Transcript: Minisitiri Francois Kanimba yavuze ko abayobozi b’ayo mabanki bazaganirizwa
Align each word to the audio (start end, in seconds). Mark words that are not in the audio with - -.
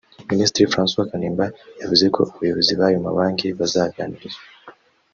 Minisitiri 0.31 0.71
Francois 0.73 1.07
Kanimba 1.09 1.45
yavuze 1.81 2.05
ko 2.15 2.19
abayobozi 2.35 2.71
b’ayo 2.79 2.97
mabanki 3.05 3.47
bazaganirizwa 3.59 4.43